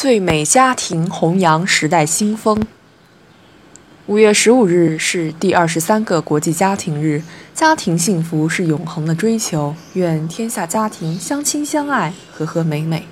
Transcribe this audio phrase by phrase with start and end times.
[0.00, 2.66] 最美家庭弘扬时代新风。
[4.06, 7.22] 五月十五日是第二十三个国际家庭日，
[7.52, 13.06] 家庭幸福是永恒的追求，愿天下家庭相亲相爱，和和美美。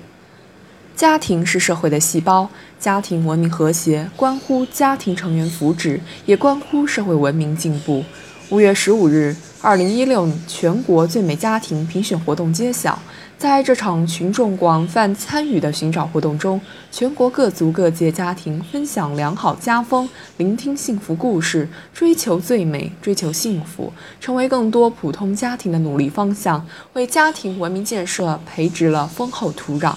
[0.95, 2.49] 家庭是社会的细胞，
[2.79, 8.03] 家庭文明和谐关乎家庭成员福祉，也关乎社会文明进步。
[8.51, 12.97] 五月十五日，二零一六全国最美家庭评选活动揭晓。
[13.37, 16.59] 在这场群众广泛参与的寻找活动中，
[16.91, 29.93] 全国各族各界家庭分享良好家风，聆听幸福故事，追求最美，追求幸福，成为更多普通家庭的努力方向，为家庭文明建设培植了丰厚土壤。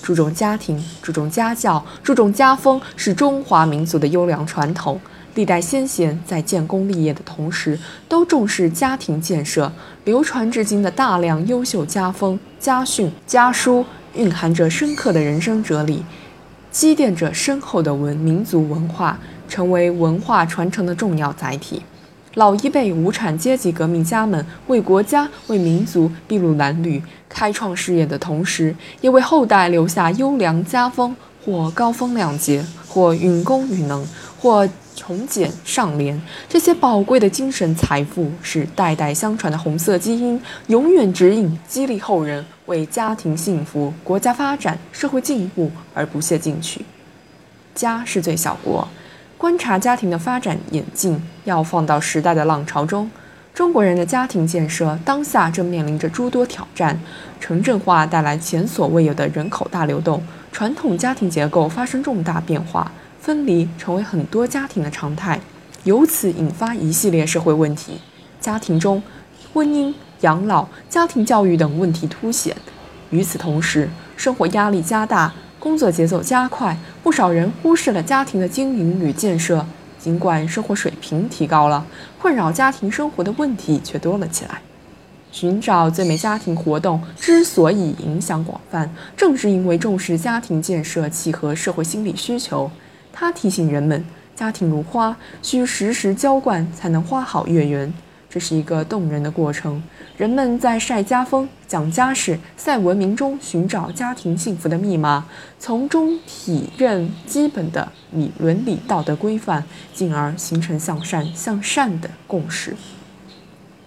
[0.00, 5.00] 注重家庭，注重家教，注重家风，是中华民族的优良传统。
[5.34, 7.78] 历代先贤在建功立业的同时，
[8.08, 9.72] 都重视家庭建设，
[10.04, 16.02] 流传至今的大量优秀家风、家训、家书，蕴含着深刻的人生哲理，
[16.72, 19.16] 积淀着深厚的文民族文化，
[19.48, 21.82] 成为文化传承的重要载体。
[22.34, 31.14] 老一辈无产阶级革命家们为国家、为民族筚路蓝缕、开创事业的同时，也为后代留下优良家风，
[31.44, 34.04] 或高风亮节，或允功允能，
[34.40, 34.68] 或。
[34.98, 46.84] 重简上廉，这些宝贵的精神财富是代代相传的红色基因，永远指引、激励后人为家庭幸福、国家发展、社会进步而不懈进取。
[47.74, 48.86] 家是最小国，
[49.38, 53.08] 观察家庭的发展演进，要放到时代的浪潮中。
[53.54, 57.00] 中国人的家庭建设当下正面临着诸多挑战，
[57.40, 62.92] 城镇化带来前所未有的人口大流动，传统家庭结构发生重大变化。
[63.20, 65.40] 分离成为很多家庭的常态，
[65.84, 68.00] 由此引发一系列社会问题。
[68.40, 69.02] 家庭中，
[69.52, 72.56] 婚姻、养老、家庭教育等问题凸显。
[73.10, 79.66] 与此同时，生活压力加大，工作节奏加快，不少人忽视了家庭的经营与建设。
[79.98, 81.84] 尽管生活水平提高了，
[82.20, 84.62] 困扰家庭生活的问题却多了起来。
[85.32, 92.70] 寻找最美家庭活动之所以影响广泛，正是因为重视家庭建设，契合社会心理需求。
[93.20, 94.04] 他提醒人们，
[94.36, 97.92] 家庭如花，需时时浇灌，才能花好月圆。
[98.30, 99.82] 这是一个动人的过程。
[100.16, 105.24] 人们在晒家风、讲家事、赛文明中寻找家庭幸福的密码，
[105.58, 112.76] 从中体认基本的理伦理道德规范，进而形成向善向善的共识。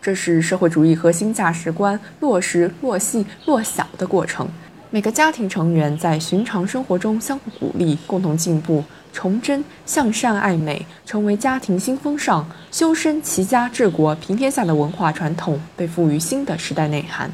[0.02, 4.50] 这是社会主义核心价值观落实落细落小的过程。
[4.94, 8.84] 每个家庭成员在寻常生活中相互鼓励，共同进步。
[9.13, 17.31] 崇祯向善爱美，成为家庭新风尚；修身齐家治国平天下的文化传统被赋予新的时代内涵。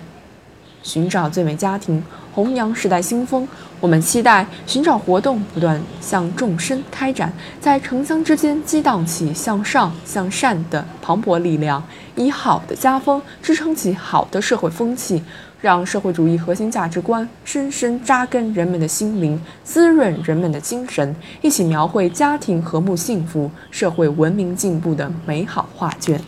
[0.88, 2.02] 寻找最美家庭，
[2.34, 3.46] 弘扬时代新风。
[3.82, 11.84] 我们期待寻找活动不断向众生开展，在城乡之间激荡起向上向善的磅礴力量，
[12.16, 15.22] 以好的家风支撑起好的社会风气。
[15.60, 26.22] 让社会主义核心价值观深深扎根人们的心灵，滋润人们的精神，一起描绘家庭和睦幸福、社会文明进步的美好画卷。